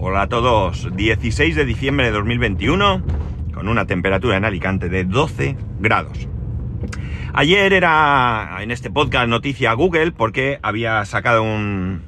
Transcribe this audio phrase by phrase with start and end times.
[0.00, 3.02] Hola a todos, 16 de diciembre de 2021,
[3.52, 6.28] con una temperatura en Alicante de 12 grados.
[7.34, 12.02] Ayer era en este podcast noticia Google porque había sacado un...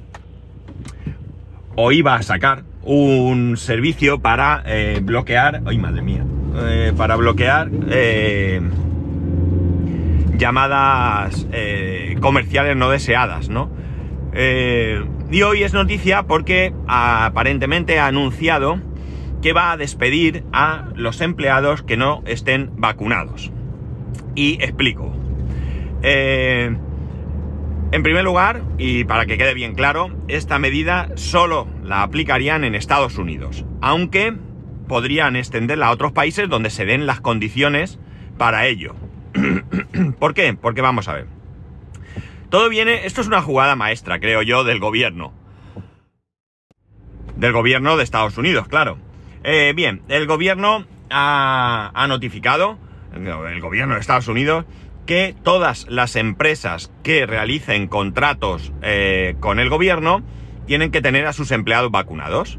[1.74, 5.60] o iba a sacar un servicio para eh, bloquear...
[5.66, 6.24] ¡Ay, madre mía!
[6.58, 8.60] Eh, para bloquear eh,
[10.36, 11.44] llamadas
[12.20, 13.68] comerciales no deseadas, ¿no?
[15.30, 18.80] Y hoy es noticia porque aparentemente ha anunciado
[19.42, 23.50] que va a despedir a los empleados que no estén vacunados.
[24.34, 25.12] Y explico.
[26.02, 26.76] Eh,
[27.92, 32.74] en primer lugar, y para que quede bien claro, esta medida solo la aplicarían en
[32.74, 34.34] Estados Unidos, aunque
[34.86, 37.98] podrían extenderla a otros países donde se den las condiciones
[38.38, 38.94] para ello.
[40.18, 40.54] ¿Por qué?
[40.54, 41.39] Porque vamos a ver.
[42.50, 45.32] Todo viene, esto es una jugada maestra, creo yo, del gobierno.
[47.36, 48.98] Del gobierno de Estados Unidos, claro.
[49.44, 52.76] Eh, bien, el gobierno ha, notificado,
[53.14, 54.64] el gobierno de Estados Unidos,
[55.06, 60.22] que todas las empresas que realicen contratos eh, con el gobierno
[60.66, 62.58] tienen que tener a sus empleados vacunados.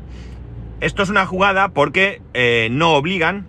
[0.79, 3.45] Esto es una jugada porque eh, no obligan.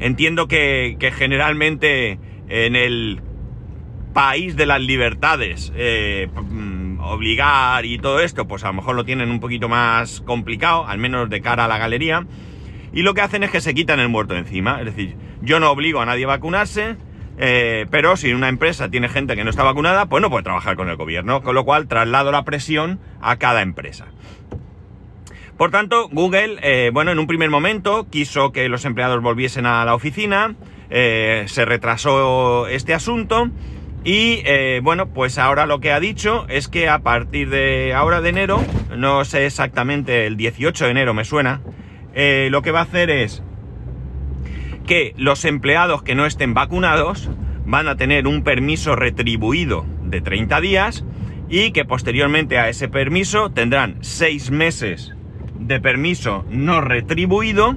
[0.00, 2.18] Entiendo que generalmente
[2.48, 3.22] en el
[4.16, 9.04] país de las libertades, eh, mm, obligar y todo esto, pues a lo mejor lo
[9.04, 12.26] tienen un poquito más complicado, al menos de cara a la galería.
[12.94, 14.78] Y lo que hacen es que se quitan el muerto encima.
[14.78, 16.96] Es decir, yo no obligo a nadie a vacunarse,
[17.36, 20.76] eh, pero si una empresa tiene gente que no está vacunada, pues no puede trabajar
[20.76, 21.42] con el gobierno.
[21.42, 24.06] Con lo cual traslado la presión a cada empresa.
[25.58, 29.84] Por tanto, Google, eh, bueno, en un primer momento quiso que los empleados volviesen a
[29.84, 30.54] la oficina,
[30.88, 33.50] se retrasó este asunto
[34.06, 38.20] y eh, bueno, pues ahora lo que ha dicho es que a partir de ahora
[38.20, 38.64] de enero,
[38.96, 41.60] no sé exactamente, el 18 de enero me suena,
[42.14, 43.42] eh, lo que va a hacer es
[44.86, 47.28] que los empleados que no estén vacunados
[47.64, 51.04] van a tener un permiso retribuido de 30 días
[51.48, 55.16] y que posteriormente a ese permiso tendrán 6 meses
[55.58, 57.74] de permiso no retribuido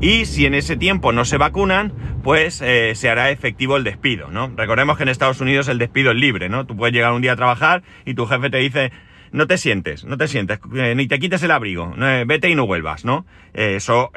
[0.00, 1.92] y si en ese tiempo no se vacunan,
[2.22, 4.52] pues eh, se hará efectivo el despido, ¿no?
[4.56, 6.66] Recordemos que en Estados Unidos el despido es libre, ¿no?
[6.66, 8.92] Tú puedes llegar un día a trabajar y tu jefe te dice,
[9.32, 12.54] no te sientes, no te sientes, eh, ni te quites el abrigo, eh, vete y
[12.54, 13.26] no vuelvas, ¿no?
[13.54, 14.10] eso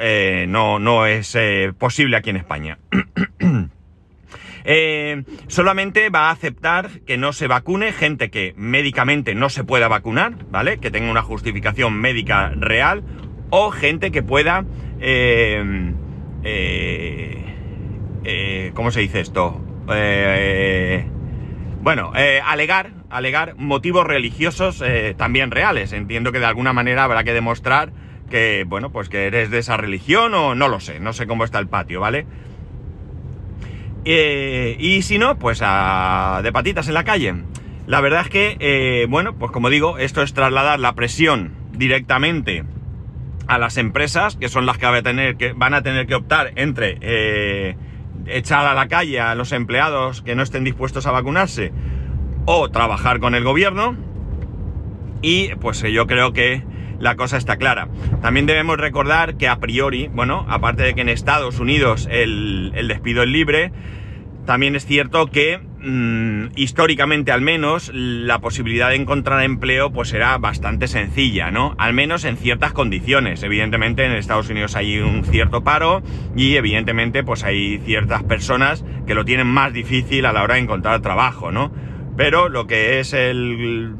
[0.48, 1.38] no, no es
[1.78, 2.78] posible aquí en España.
[5.46, 10.34] solamente va a aceptar que no se vacune gente que médicamente no se pueda vacunar,
[10.50, 10.76] ¿vale?
[10.76, 13.02] Que tenga una justificación médica real
[13.48, 14.66] o gente que pueda
[15.00, 15.92] eh,
[16.44, 17.44] eh,
[18.24, 19.60] eh, ¿cómo se dice esto?
[21.82, 22.12] bueno,
[22.44, 24.84] alegar, alegar motivos religiosos
[25.16, 25.92] también reales.
[25.92, 27.90] Entiendo que de alguna manera habrá que demostrar
[28.30, 31.42] que, bueno, pues que eres de esa religión o no lo sé, no sé cómo
[31.42, 32.26] está el patio, ¿vale?
[34.04, 37.34] y si no, pues a, de patitas en la calle.
[37.86, 42.64] La verdad es que, bueno, pues como digo, esto es trasladar la presión directamente
[43.50, 46.14] a las empresas, que son las que, van a tener que, van a tener que
[46.14, 47.76] optar entre eh,
[48.26, 51.72] echar a la calle a los empleados que no estén dispuestos a vacunarse
[52.46, 53.96] o trabajar con el gobierno.
[55.20, 56.62] Y pues yo creo que
[57.00, 57.88] la cosa está clara.
[58.22, 62.86] También debemos recordar que a priori, bueno, aparte de que en Estados Unidos el, el
[62.86, 63.72] despido es libre,
[64.46, 70.36] también es cierto que mm, históricamente al menos la posibilidad de encontrar empleo pues era
[70.38, 71.74] bastante sencilla, ¿no?
[71.78, 73.42] Al menos en ciertas condiciones.
[73.42, 76.02] Evidentemente en Estados Unidos hay un cierto paro
[76.36, 80.60] y evidentemente pues hay ciertas personas que lo tienen más difícil a la hora de
[80.60, 81.72] encontrar trabajo, ¿no?
[82.16, 83.94] Pero lo que es el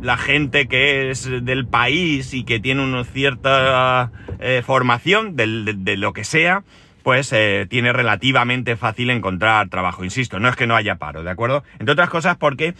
[0.00, 6.12] la gente que es del país y que tiene una cierta eh, formación de lo
[6.12, 6.64] que sea,
[7.08, 7.34] pues
[7.70, 10.04] tiene relativamente fácil encontrar trabajo.
[10.04, 11.64] Insisto, no es que no haya paro, ¿de acuerdo?
[11.78, 12.74] Entre otras cosas porque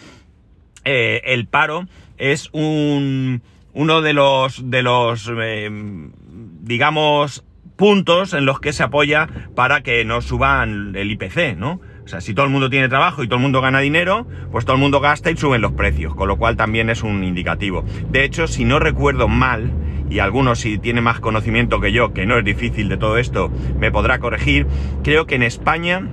[0.84, 1.86] eh, el paro
[2.18, 3.40] es un,
[3.72, 5.70] uno de los, de los eh,
[6.60, 7.42] digamos,
[7.76, 11.80] puntos en los que se apoya para que no suban el IPC, ¿no?
[12.04, 14.66] O sea, si todo el mundo tiene trabajo y todo el mundo gana dinero, pues
[14.66, 17.82] todo el mundo gasta y suben los precios, con lo cual también es un indicativo.
[18.10, 19.72] De hecho, si no recuerdo mal,
[20.10, 23.50] y algunos si tiene más conocimiento que yo, que no es difícil de todo esto,
[23.78, 24.66] me podrá corregir,
[25.02, 26.08] creo que en España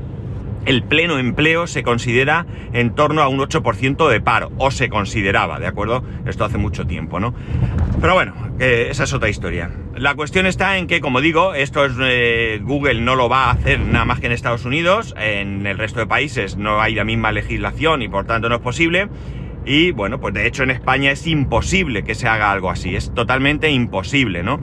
[0.65, 5.59] el pleno empleo se considera en torno a un 8% de paro, o se consideraba,
[5.59, 6.03] ¿de acuerdo?
[6.25, 7.33] Esto hace mucho tiempo, ¿no?
[8.01, 9.71] Pero bueno, esa es otra historia.
[9.95, 13.51] La cuestión está en que, como digo, esto es eh, Google no lo va a
[13.51, 17.03] hacer nada más que en Estados Unidos, en el resto de países no hay la
[17.03, 19.07] misma legislación y por tanto no es posible.
[19.65, 23.13] Y bueno, pues de hecho en España es imposible que se haga algo así, es
[23.13, 24.59] totalmente imposible, ¿no?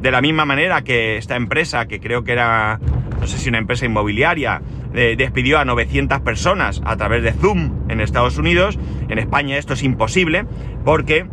[0.00, 2.78] De la misma manera que esta empresa, que creo que era,
[3.20, 4.62] no sé si una empresa inmobiliaria,
[4.94, 8.78] eh, despidió a 900 personas a través de Zoom en Estados Unidos,
[9.08, 10.46] en España esto es imposible
[10.84, 11.26] porque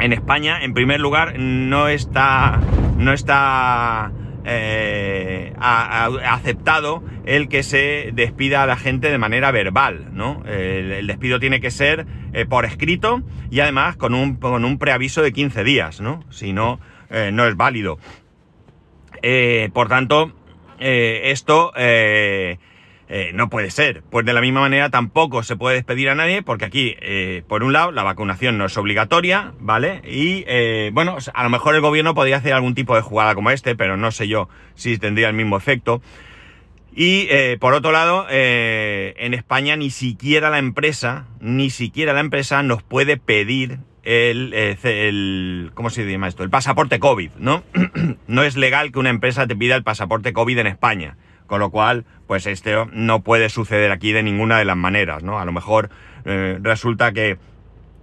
[0.00, 2.60] en España, en primer lugar, no está,
[2.98, 4.12] no está
[4.44, 10.42] eh, aceptado el que se despida a la gente de manera verbal, ¿no?
[10.46, 15.22] El, despido tiene que ser eh, por escrito y además con un, con un preaviso
[15.22, 16.24] de 15 días, ¿no?
[16.30, 16.80] Si no,
[17.10, 17.98] eh, no es válido.
[19.72, 20.32] por tanto,
[20.78, 21.72] esto
[23.08, 24.02] eh, no puede ser.
[24.10, 27.62] Pues de la misma manera tampoco se puede despedir a nadie porque aquí, eh, por
[27.62, 30.00] un lado, la vacunación no es obligatoria, ¿vale?
[30.04, 33.50] Y eh, bueno, a lo mejor el gobierno podría hacer algún tipo de jugada como
[33.50, 36.02] este, pero no sé yo si tendría el mismo efecto.
[36.96, 37.26] Y
[37.58, 43.16] por otro lado, en España ni siquiera la empresa, ni siquiera la empresa nos puede
[43.16, 46.44] pedir el, el, ¿cómo se llama esto?
[46.44, 47.64] El pasaporte COVID, ¿no?
[48.28, 51.16] no es legal que una empresa te pida el pasaporte COVID en España.
[51.46, 55.38] Con lo cual, pues esto no puede suceder aquí de ninguna de las maneras, ¿no?
[55.38, 55.90] A lo mejor
[56.24, 57.38] eh, resulta que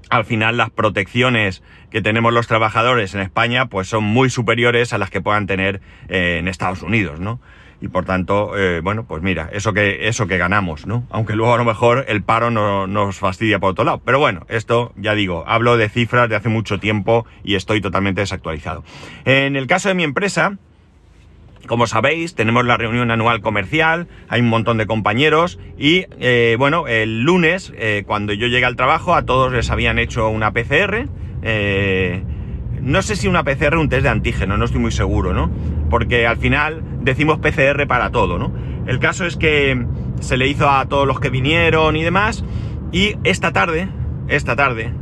[0.10, 4.98] al final las protecciones que tenemos los trabajadores en España pues son muy superiores a
[4.98, 7.40] las que puedan tener eh, en Estados Unidos, ¿no?
[7.82, 11.08] Y por tanto, eh, bueno, pues mira, eso que, eso que ganamos, ¿no?
[11.10, 14.02] Aunque luego a lo mejor el paro no, nos fastidia por otro lado.
[14.06, 18.22] Pero bueno, esto ya digo, hablo de cifras de hace mucho tiempo y estoy totalmente
[18.22, 18.84] desactualizado.
[19.26, 20.58] En el caso de mi empresa,
[21.68, 26.88] como sabéis, tenemos la reunión anual comercial, hay un montón de compañeros y eh, bueno,
[26.88, 31.08] el lunes, eh, cuando yo llegué al trabajo, a todos les habían hecho una PCR.
[31.44, 32.24] Eh,
[32.82, 35.52] no sé si una PCR o un test de antígeno, no estoy muy seguro, ¿no?
[35.90, 38.52] Porque al final decimos PCR para todo, ¿no?
[38.88, 39.86] El caso es que
[40.20, 42.44] se le hizo a todos los que vinieron y demás.
[42.92, 43.88] Y esta tarde,
[44.28, 44.94] esta tarde,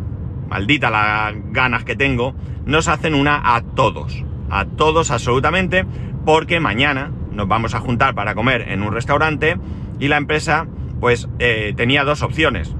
[0.49, 2.35] maldita las ganas que tengo,
[2.65, 4.23] nos hacen una a todos.
[4.49, 5.85] A todos absolutamente
[6.25, 9.57] porque mañana nos vamos a juntar para comer en un restaurante
[9.99, 10.67] y la empresa
[10.99, 12.75] pues eh, tenía dos opciones.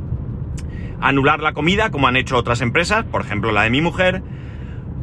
[1.02, 4.22] Anular la comida, como han hecho otras empresas, por ejemplo la de mi mujer,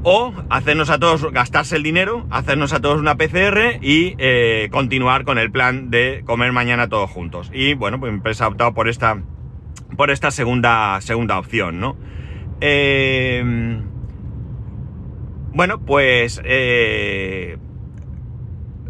[0.02, 5.24] o hacernos a todos, gastarse el dinero, hacernos a todos una PCR y eh, continuar
[5.24, 7.50] con el plan de comer mañana todos juntos.
[7.52, 9.20] Y bueno, pues mi empresa ha optado por esta,
[9.96, 11.96] por esta segunda, segunda opción, ¿no?
[12.60, 13.80] Eh,
[15.54, 16.40] bueno, pues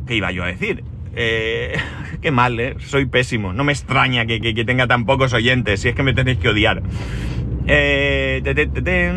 [0.07, 0.85] ¿Qué iba yo a decir?
[1.15, 1.77] Eh,
[2.23, 2.77] qué mal, ¿eh?
[2.79, 3.53] Soy pésimo.
[3.53, 6.83] No me extraña que, tenga tan pocos oyentes, si es que me tenéis que odiar.
[7.67, 8.41] Eh,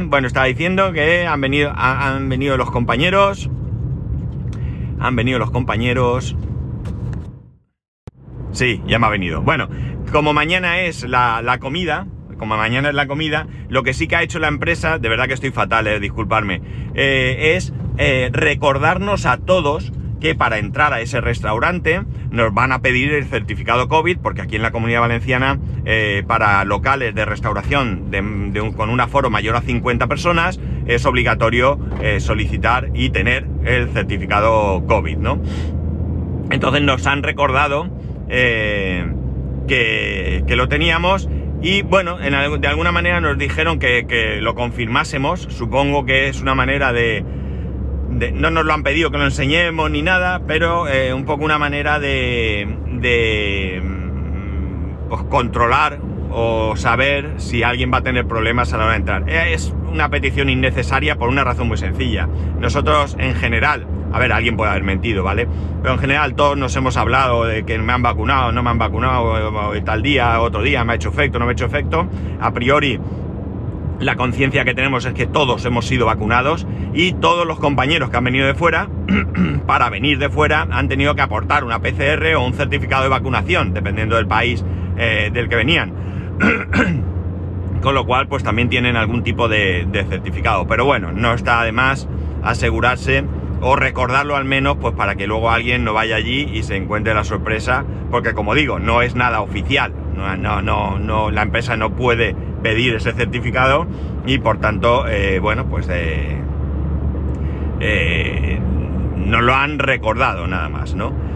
[0.07, 3.49] bueno, estaba diciendo que han venido, han venido los compañeros.
[4.99, 6.35] Han venido los compañeros.
[8.51, 9.43] Sí, ya me ha venido.
[9.43, 9.69] Bueno,
[10.11, 12.07] como mañana es la, comida,
[12.39, 15.27] como mañana es la comida, lo que sí que ha hecho la empresa, de verdad
[15.27, 16.61] que estoy fatal, eh, disculparme,
[16.95, 17.71] es
[18.31, 22.01] recordarnos a todos que para entrar a ese restaurante
[22.31, 26.63] nos van a pedir el certificado COVID, porque aquí en la comunidad valenciana, eh, para
[26.65, 28.11] locales de restauración
[28.75, 34.85] con un aforo mayor a 50 personas, es obligatorio eh, solicitar y tener el certificado
[34.87, 35.41] COVID, ¿no?
[36.51, 37.89] Entonces nos han recordado
[38.27, 39.05] eh,
[39.67, 41.29] que, lo teníamos
[41.61, 46.91] y bueno, de alguna manera nos dijeron que lo confirmásemos, supongo que es una manera
[46.91, 47.23] de
[48.33, 51.57] no nos lo han pedido que lo enseñemos ni nada, pero eh, un poco una
[51.57, 52.67] manera de,
[53.81, 55.99] mm, pues, controlar
[56.31, 59.29] o saber si alguien va a tener problemas a la hora de entrar.
[59.29, 62.27] Eh, es una petición innecesaria por una razón muy sencilla.
[62.59, 65.47] Nosotros en general, a ver, alguien puede haber mentido, ¿vale?
[65.81, 68.77] Pero en general todos nos hemos hablado de que me han vacunado, no me han
[68.77, 72.07] vacunado, tal día, otro día, me ha hecho efecto, no me ha hecho efecto.
[72.39, 72.99] A priori
[73.99, 78.17] la conciencia que tenemos es que todos hemos sido vacunados y todos los compañeros que
[78.17, 78.87] han venido de fuera,
[79.67, 83.73] para venir de fuera, han tenido que aportar una PCR o un certificado de vacunación,
[83.73, 84.63] dependiendo del país
[84.97, 85.93] eh, del que venían.
[87.81, 90.67] Con lo cual, pues también tienen algún tipo de, certificado.
[90.67, 92.09] Pero bueno, no está de más
[92.43, 93.23] asegurarse
[93.61, 97.13] o recordarlo al menos, pues para que luego alguien no vaya allí y se encuentre
[97.13, 99.93] la sorpresa, porque como digo, no es nada oficial.
[100.15, 103.87] No, no, no, no la empresa no puede pedir ese certificado
[104.25, 106.37] y por tanto, eh, bueno, pues eh,
[107.79, 108.59] eh,
[109.15, 111.29] no lo han recordado nada más, ¿no?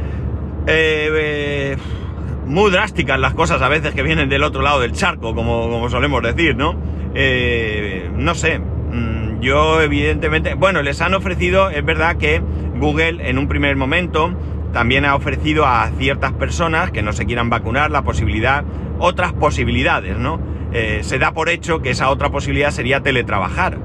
[2.45, 5.89] muy drásticas las cosas a veces que vienen del otro lado del charco, como, como
[5.89, 6.73] solemos decir, ¿no?
[6.73, 12.41] no sé, mm, yo evidentemente, bueno, les han ofrecido, es verdad que
[12.75, 14.33] Google en un primer momento
[14.73, 18.63] también ha ofrecido a ciertas personas que no se quieran vacunar la posibilidad,
[18.99, 20.39] otras posibilidades, ¿no?
[20.73, 23.77] Eh, se da por hecho que esa otra posibilidad sería teletrabajar.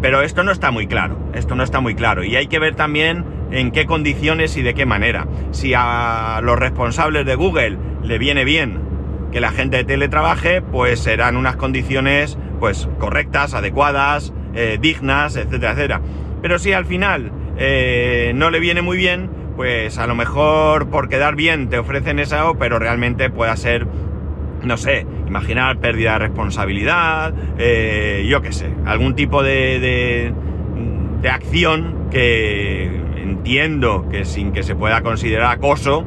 [0.00, 2.24] Pero esto no está muy claro, esto no está muy claro.
[2.24, 5.26] Y hay que ver también en qué condiciones y de qué manera.
[5.50, 8.78] Si a los responsables de Google le viene bien
[9.30, 16.00] que la gente teletrabaje, pues serán unas condiciones pues correctas, adecuadas, eh, dignas, etcétera, etcétera.
[16.42, 21.08] Pero si al final eh, no le viene muy bien, pues a lo mejor por
[21.08, 23.86] quedar bien te ofrecen eso, pero realmente pueda ser,
[24.62, 30.32] no sé, imaginar pérdida de responsabilidad, eh, yo qué sé, algún tipo de,
[31.22, 32.86] de, acción que
[33.16, 36.04] entiendo que sin que se pueda considerar acoso,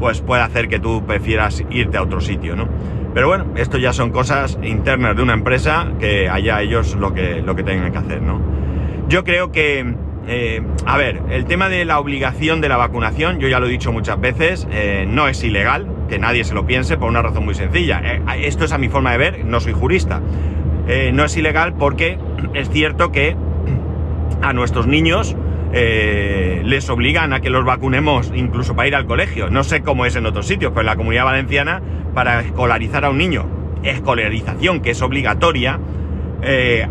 [0.00, 2.68] pues puede hacer que tú prefieras irte a otro sitio, ¿no?
[3.14, 7.42] Pero bueno, esto ya son cosas internas de una empresa que haya ellos lo que,
[7.42, 8.40] lo que tengan que hacer, ¿no?
[9.08, 9.94] Yo creo que
[10.26, 13.70] eh, a ver, el tema de la obligación de la vacunación, yo ya lo he
[13.70, 17.44] dicho muchas veces, eh, no es ilegal, que nadie se lo piense por una razón
[17.44, 18.00] muy sencilla.
[18.04, 20.20] Eh, esto es a mi forma de ver, no soy jurista.
[21.12, 22.18] no es ilegal porque
[22.54, 23.36] es cierto que
[24.42, 25.36] a nuestros niños
[25.72, 29.50] les obligan a que los vacunemos incluso para ir al colegio.
[29.50, 31.82] No sé cómo es en otros sitios, pero en la comunidad valenciana,
[32.14, 33.46] para escolarizar a un niño,
[33.82, 35.80] escolarización que es obligatoria,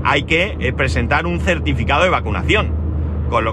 [0.04, 2.84] hay que presentar un certificado de vacunación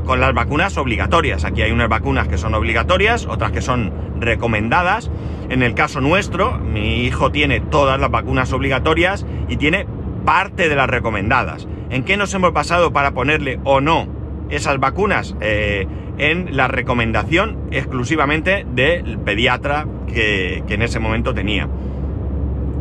[0.05, 1.45] con, las vacunas obligatorias.
[1.45, 5.11] Aquí hay unas vacunas que son obligatorias, otras que son recomendadas.
[5.49, 9.87] En el caso nuestro, mi hijo tiene todas las vacunas obligatorias y tiene
[10.25, 11.67] parte de las recomendadas.
[11.91, 14.07] ¿En qué nos hemos basado para ponerle o no
[14.51, 15.35] esas vacunas?
[15.41, 15.87] Eh,
[16.21, 21.67] en la recomendación exclusivamente del pediatra que, en ese momento tenía.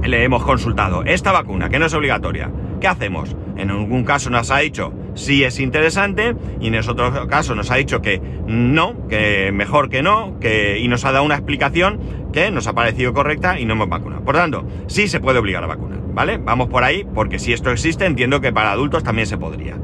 [0.03, 2.51] Le hemos consultado esta vacuna, que no es obligatoria.
[2.81, 3.35] ¿Qué hacemos?
[3.55, 7.75] En algún caso nos ha dicho sí es interesante y en otro caso nos ha
[7.75, 11.99] dicho que no, que mejor que no, que, y nos ha dado una explicación
[12.33, 14.23] que nos ha parecido correcta y no hemos vacunado.
[14.23, 16.37] Por tanto, sí se puede obligar a vacunar, ¿vale?
[16.37, 19.75] Vamos por ahí, porque si esto existe, entiendo que para adultos también se podría.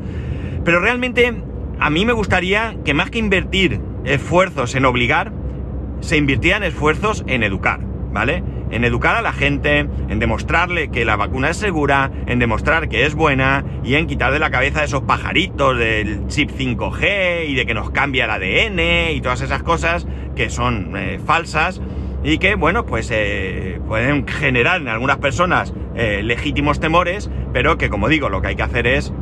[0.63, 1.33] Pero realmente
[1.79, 5.33] a mí me gustaría que más que invertir esfuerzos en obligar,
[5.99, 7.79] se invirtieran esfuerzos en educar,
[8.11, 8.43] ¿vale?
[8.75, 13.05] En educar a la gente, en demostrarle que la vacuna es segura, en demostrar que
[13.05, 17.65] es buena y en quitar de la cabeza esos pajaritos del chip 5G y de
[17.65, 20.05] que nos cambia el ADN y todas esas cosas
[20.35, 21.81] que son eh, falsas
[22.21, 27.89] y que, bueno, pues eh, pueden generar en algunas personas eh, legítimos temores, pero que,
[27.89, 29.13] como digo, lo que hay que hacer es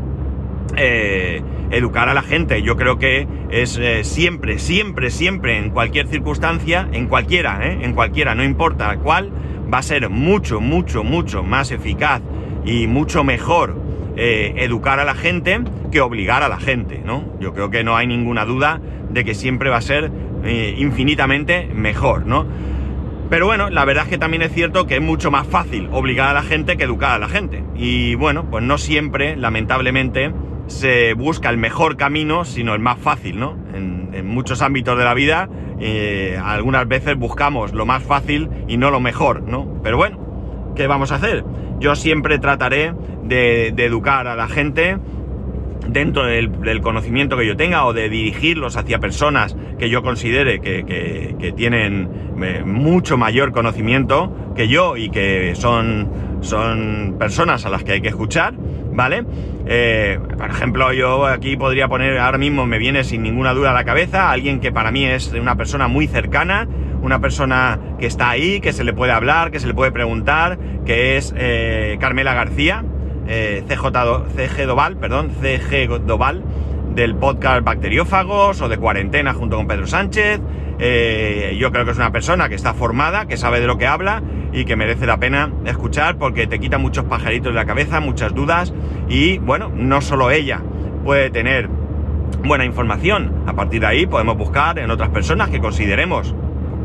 [0.75, 2.62] educar a la gente.
[2.62, 8.43] Yo creo que es siempre, siempre, siempre, en cualquier circunstancia, en cualquiera, en cualquiera, no
[8.43, 9.32] importa cuál,
[9.74, 12.22] va a ser mucho, mucho, mucho más eficaz
[12.65, 13.75] y mucho mejor
[14.15, 17.24] eh, educar a la gente que obligar a la gente, ¿no?
[17.39, 18.79] Yo creo que no hay ninguna duda
[19.10, 20.12] de que siempre va a ser
[20.43, 22.46] eh, infinitamente mejor, ¿no?
[23.29, 26.29] Pero bueno, la verdad es que también es cierto que es mucho más fácil obligar
[26.29, 27.63] a la gente que educar a la gente.
[27.75, 30.32] Y bueno, pues no siempre, lamentablemente,
[30.67, 33.58] se busca el mejor camino, sino el más fácil, ¿no?
[33.74, 38.89] En, muchos ámbitos de la vida eh, algunas veces buscamos lo más fácil y no
[38.89, 39.82] lo mejor, ¿no?
[39.84, 41.43] Pero bueno, ¿qué vamos a hacer?
[41.79, 42.93] Yo siempre trataré
[43.24, 44.98] de, educar a la gente
[45.88, 51.53] dentro del, conocimiento que yo tenga o de dirigirlos hacia personas que yo considere que,
[51.55, 52.10] tienen
[52.41, 58.01] eh, mucho mayor conocimiento que yo y que son, son personas a las que hay
[58.01, 58.53] que escuchar,
[58.93, 59.25] ¿vale?
[59.65, 63.73] Eh, por ejemplo, yo aquí podría poner, ahora mismo me viene sin ninguna duda a
[63.73, 66.67] la cabeza, alguien que para mí es una persona muy cercana,
[67.01, 70.57] una persona que está ahí, que se le puede hablar, que se le puede preguntar,
[70.85, 72.83] que es eh, Carmela García,
[73.27, 73.88] eh, CJ,
[74.35, 75.31] CG Doval, perdón,
[76.05, 76.43] Doval,
[76.95, 80.39] del podcast Bacteriófagos o de Cuarentena junto con Pedro Sánchez.
[81.57, 84.21] yo creo que es una persona que está formada, que sabe de lo que habla
[84.53, 88.33] y que merece la pena escuchar porque te quita muchos pajaritos de la cabeza, muchas
[88.33, 88.74] dudas
[89.10, 90.62] y bueno, no solo ella
[91.03, 91.69] puede tener
[92.43, 96.33] buena información, a partir de ahí podemos buscar en otras personas que consideremos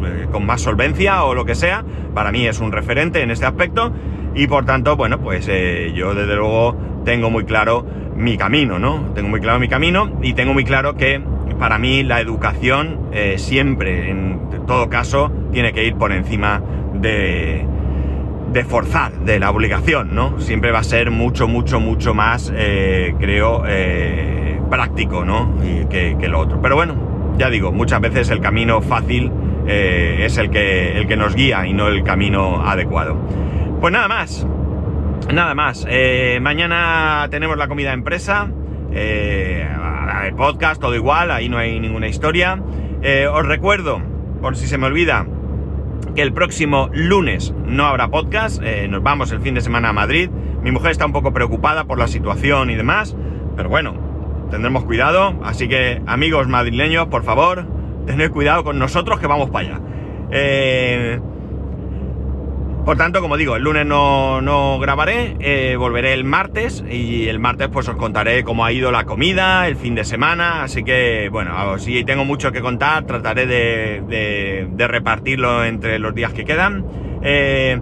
[0.05, 1.85] eh, con más solvencia o lo que sea,
[2.15, 3.93] para mí es un referente en este aspecto
[4.35, 7.85] y por tanto, bueno, pues eh, yo desde luego tengo muy claro
[8.15, 9.13] mi camino, ¿no?
[9.15, 11.21] Tengo muy claro mi camino y tengo muy claro que
[11.59, 16.63] para mí la educación eh, siempre, en todo caso, tiene que ir por encima
[17.01, 17.67] de,
[18.69, 20.41] forzar, de la obligación, ¿no?
[20.41, 25.55] Siempre va a ser mucho, mucho, mucho más, eh, creo, eh, práctico, ¿no?
[25.89, 26.61] Que, lo otro.
[26.61, 29.31] Pero bueno, ya digo, muchas veces el camino fácil
[29.67, 33.17] eh, es el que, el que nos guía y no el camino adecuado.
[33.81, 34.47] Pues nada más,
[35.33, 35.87] nada más.
[36.41, 38.49] mañana tenemos la comida empresa,
[38.91, 42.61] el podcast, todo igual, ahí no hay ninguna historia.
[43.33, 44.03] os recuerdo,
[44.43, 45.27] por si se me olvida,
[46.15, 49.93] que el próximo lunes no habrá podcast, eh, nos vamos el fin de semana a
[49.93, 50.31] Madrid.
[50.63, 53.17] Mi mujer está un poco preocupada por la situación y demás,
[53.57, 53.95] pero bueno,
[54.51, 55.39] tendremos cuidado.
[55.45, 57.67] Así que amigos madrileños, por favor,
[58.07, 59.81] tened cuidado con nosotros que vamos para allá.
[60.31, 61.21] Eh,
[62.89, 67.69] por tanto, como digo, el lunes no, grabaré, eh, volveré el martes y el martes
[67.69, 71.79] pues os contaré cómo ha ido la comida, el fin de semana, así que bueno,
[71.79, 76.87] si tengo mucho que contar, trataré de, repartirlo entre los días que quedan.
[77.23, 77.79] Eh,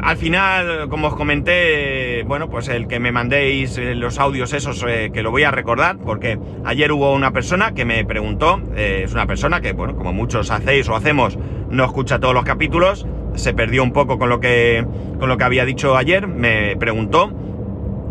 [0.00, 4.82] al final, como os comenté, bueno, pues el que me mandéis eh, los audios esos,
[4.82, 9.26] que lo voy a recordar, porque ayer hubo una persona que me preguntó, es una
[9.26, 13.06] persona que, bueno, como muchos hacéis o hacemos, no escucha todos los capítulos,
[13.38, 14.84] se perdió un poco con lo que,
[15.18, 17.32] con lo que había dicho ayer, me preguntó,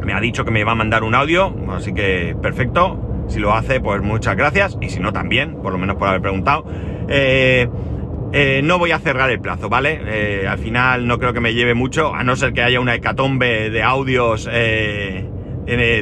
[0.03, 3.53] me ha dicho que me iba a mandar un audio, así que perfecto, si lo
[3.53, 6.65] hace, pues muchas gracias, y si no también, por lo menos por haber preguntado.
[7.09, 7.67] Eh,
[8.33, 10.01] eh, no voy a cerrar el plazo, ¿vale?
[10.05, 12.95] Eh, al final no creo que me lleve mucho, a no ser que haya una
[12.95, 14.49] hecatombe de audios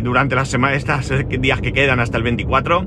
[0.04, 2.86] durante las semanas, estos días que quedan hasta el 24.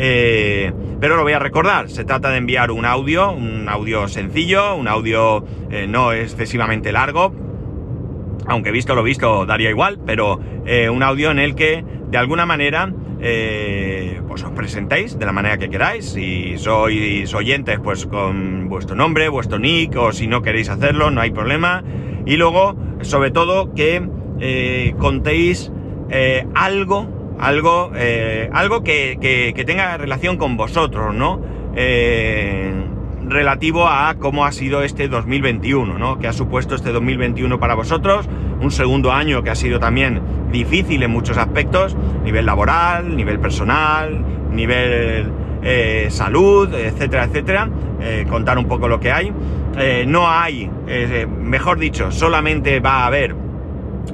[0.00, 4.76] Eh, pero lo voy a recordar, se trata de enviar un audio, un audio sencillo,
[4.76, 7.34] un audio eh, no excesivamente largo,
[8.46, 12.46] aunque visto lo visto daría igual, pero eh, un audio en el que de alguna
[12.46, 12.94] manera
[14.28, 19.28] pues os presentéis de la manera que queráis, si sois oyentes pues con vuestro nombre,
[19.28, 21.82] vuestro nick o si no queréis hacerlo, no hay problema.
[22.24, 24.00] Y luego, sobre todo, que
[25.00, 25.72] contéis
[26.54, 31.40] algo algo, eh, algo que, tenga relación con vosotros, ¿no?
[31.76, 32.72] Eh,
[33.26, 36.18] relativo a cómo ha sido este 2021, ¿no?
[36.18, 38.28] Que ha supuesto este 2021 para vosotros,
[38.60, 44.24] un segundo año que ha sido también difícil en muchos aspectos, nivel laboral, nivel personal,
[44.50, 45.30] nivel
[45.62, 47.68] eh, salud, etcétera, etcétera,
[48.28, 49.32] contar un poco lo que hay.
[50.06, 50.70] no hay,
[51.40, 53.34] mejor dicho, solamente va a haber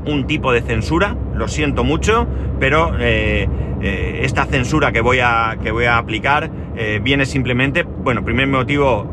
[0.06, 2.26] un tipo de censura, lo siento mucho,
[2.60, 3.48] pero eh,
[3.82, 8.46] eh, esta censura que voy a, que voy a aplicar eh, viene simplemente, bueno, primer
[8.46, 9.10] motivo,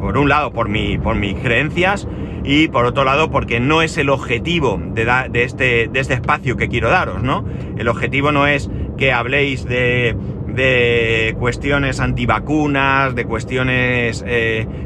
[0.00, 2.06] por un lado, por, mi, por mis creencias
[2.44, 6.56] y por otro lado, porque no es el objetivo de, de, este, de este espacio
[6.56, 7.44] que quiero daros, ¿no?
[7.76, 10.16] El objetivo no es que habléis de,
[10.58, 14.24] de cuestiones antivacunas, de cuestiones...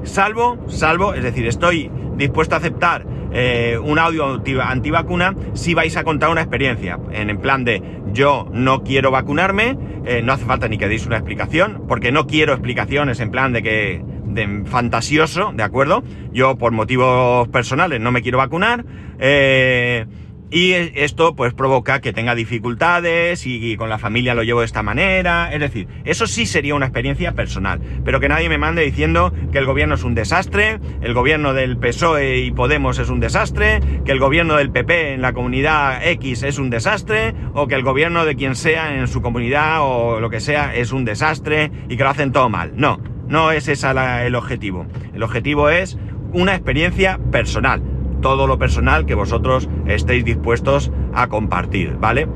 [0.05, 6.05] salvo, salvo, es decir, estoy dispuesto a aceptar eh, un audio antivacuna si vais a
[6.05, 6.99] contar una experiencia.
[7.13, 7.83] En, plan de
[8.13, 12.27] yo no quiero vacunarme, eh, no hace falta ni que deis una explicación, porque no
[12.27, 16.03] quiero explicaciones en plan de que de fantasioso, ¿de acuerdo?
[16.33, 18.85] Yo por motivos personales no me quiero vacunar.
[19.19, 20.07] Eh,
[20.53, 24.83] y esto pues provoca que tenga dificultades y, con la familia lo llevo de esta
[24.83, 25.51] manera.
[25.51, 27.81] Es decir, eso sí sería una experiencia personal.
[28.05, 31.79] Pero que nadie me mande diciendo que el gobierno es un desastre, el gobierno del
[31.79, 36.43] PSOE y Podemos es un desastre, que el gobierno del PP en la comunidad X
[36.43, 40.29] es un desastre, o que el gobierno de quien sea en su comunidad o lo
[40.29, 42.73] que sea es un desastre y que lo hacen todo mal.
[42.77, 43.87] No, no es ese
[44.27, 44.87] el objetivo.
[45.15, 45.99] El objetivo es
[46.35, 47.91] una experiencia personal
[48.23, 52.27] todo lo personal que vosotros estéis dispuestos a compartir, ¿vale?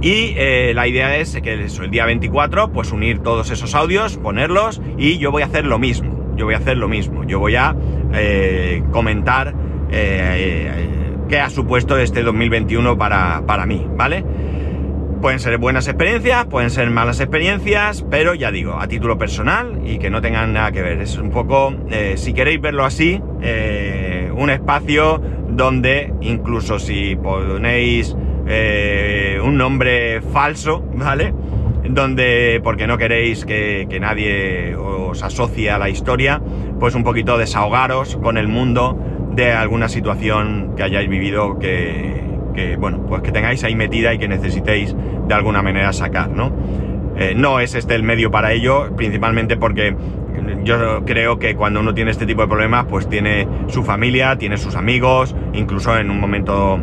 [0.00, 4.80] Y eh, la idea es que el día 24, pues unir todos esos audios, ponerlos
[4.96, 6.34] y yo voy a hacer lo mismo.
[6.36, 7.24] Yo voy a hacer lo mismo.
[7.24, 7.74] Yo voy a
[8.14, 9.54] eh, comentar
[9.90, 10.88] eh,
[11.28, 14.24] qué ha supuesto este 2021 para, para mí, ¿vale?
[15.20, 19.98] Pueden ser buenas experiencias, pueden ser malas experiencias, pero ya digo, a título personal y
[19.98, 21.00] que no tengan nada que ver.
[21.00, 21.74] Es un poco,
[22.14, 23.20] si queréis verlo así,
[24.38, 31.34] un espacio donde incluso si ponéis eh, un nombre falso, ¿vale?
[31.88, 36.40] Donde, porque no queréis que, nadie os asocie a la historia,
[36.78, 38.98] pues un poquito desahogaros con el mundo
[39.34, 44.28] de alguna situación que hayáis vivido que, bueno, pues que tengáis ahí metida y que
[44.28, 44.94] necesitéis
[45.26, 46.52] de alguna manera sacar, ¿no?
[47.16, 49.96] Eh, no es este el medio para ello, principalmente porque
[50.64, 54.56] yo creo que cuando uno tiene este tipo de problemas, pues tiene su familia, tiene
[54.56, 56.78] sus amigos, incluso en un momento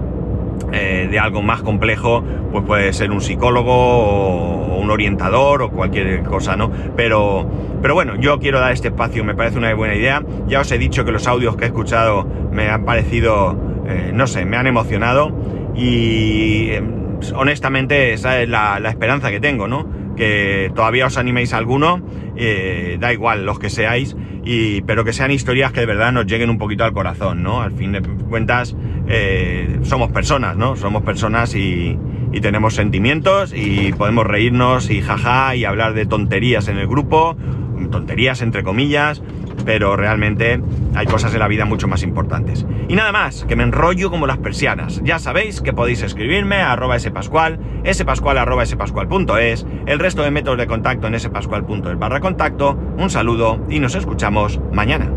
[0.71, 6.23] eh, de algo más complejo, pues puede ser un psicólogo o, un orientador o cualquier
[6.23, 6.71] cosa, ¿no?
[6.95, 7.49] Pero,
[7.81, 10.23] pero bueno, yo quiero dar este espacio, me parece una buena idea.
[10.47, 14.27] Ya os he dicho que los audios que he escuchado me han parecido, eh, no
[14.27, 15.31] sé, me han emocionado
[15.75, 19.87] y em, honestamente esa es la, la esperanza que tengo, ¿no?
[20.15, 22.01] Que todavía os animéis a alguno,
[22.35, 26.25] eh, da igual los que seáis, y, pero que sean historias que de verdad nos
[26.25, 27.61] lleguen un poquito al corazón, ¿no?
[27.61, 28.75] Al fin de cuentas,
[29.07, 30.75] eh, somos personas, ¿no?
[30.75, 31.97] Somos personas y,
[32.31, 37.35] y, tenemos sentimientos y podemos reírnos y jaja y hablar de tonterías en el grupo,
[37.91, 39.21] tonterías entre comillas,
[39.65, 40.61] pero realmente
[40.93, 42.65] hay cosas en la vida mucho más importantes.
[42.87, 45.01] Y nada más, que me enrollo como las persianas.
[45.03, 47.59] Ya sabéis que podéis escribirme a arroba spascual,
[47.91, 52.77] spascual arroba spascual.es, el resto de métodos de contacto en spascual.es barra contacto.
[52.97, 55.09] Un saludo y nos escuchamos mañana.